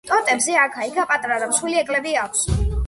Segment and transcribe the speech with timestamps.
[0.09, 2.47] ტოტებზე აქა-იქ პატარა და მსხვილი ეკლები აქვს.